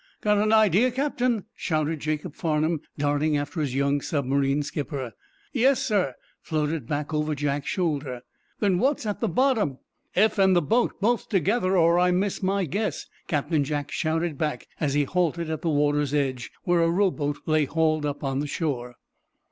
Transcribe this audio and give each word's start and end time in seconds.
"Got 0.21 0.39
an 0.39 0.51
idea, 0.51 0.89
Captain?" 0.89 1.45
shouted 1.53 1.99
Jacob 1.99 2.33
Farnum, 2.35 2.81
darting 2.97 3.37
after 3.37 3.61
his 3.61 3.75
young 3.75 4.01
submarine 4.01 4.63
skipper. 4.63 5.13
"Yes, 5.53 5.79
sir!" 5.79 6.15
floated 6.41 6.87
back 6.87 7.13
over 7.13 7.35
Jack's 7.35 7.69
shoulder. 7.69 8.21
"Then 8.59 8.79
what's 8.79 9.05
at 9.05 9.19
the 9.19 9.27
bottom—" 9.27 9.77
"Eph 10.15 10.39
and 10.39 10.55
the 10.55 10.61
boat, 10.63 10.99
both 11.01 11.29
together, 11.29 11.77
or 11.77 11.99
I 11.99 12.09
miss 12.09 12.41
my 12.41 12.65
guess," 12.65 13.05
Captain 13.27 13.63
Jack 13.63 13.91
shouted 13.91 14.39
back 14.39 14.65
as 14.79 14.95
he 14.95 15.03
halted 15.03 15.51
at 15.51 15.61
the 15.61 15.69
water's 15.69 16.15
edge, 16.15 16.49
where 16.63 16.81
a 16.81 16.89
rowboat 16.89 17.37
lay 17.45 17.65
hauled 17.65 18.03
up 18.03 18.23
on 18.23 18.39
the 18.39 18.47
shore. 18.47 18.95